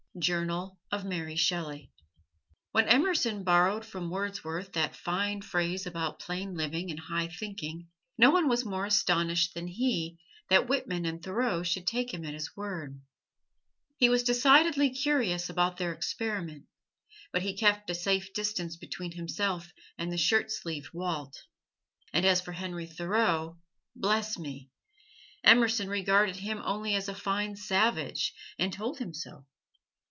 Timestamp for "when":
2.73-2.87